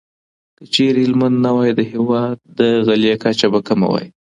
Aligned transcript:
که 0.57 0.63
چيرې 0.73 1.01
هلمند 1.05 1.37
نه 1.45 1.51
وای، 1.55 1.71
د 1.75 1.81
هېواد 1.91 2.35
د 2.59 2.59
غلې 2.85 3.13
کچه 3.23 3.47
به 3.51 3.59
کمه 3.67 3.87
وه. 3.93 4.03